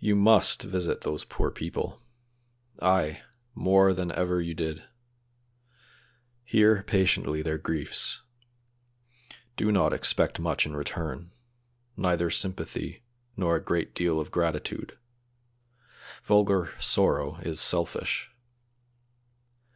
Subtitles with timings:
[0.00, 2.02] "You must visit those poor people;
[2.80, 3.22] ay,
[3.54, 4.82] more than ever you did;
[6.42, 8.22] hear patiently their griefs;
[9.56, 11.30] do not expect much in return,
[11.96, 13.04] neither sympathy
[13.36, 14.98] nor a great deal of gratitude;
[16.24, 18.32] vulgar sorrow is selfish.